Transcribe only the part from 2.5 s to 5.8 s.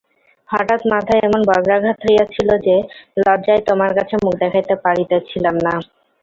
যে, লজ্জায় তোমার কাছে মুখ দেখাইতে পারিতেছিলাম না।